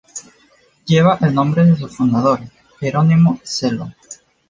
[0.87, 2.39] Lleva el nombre de su fundador,
[2.79, 3.91] Gerónimo Cello.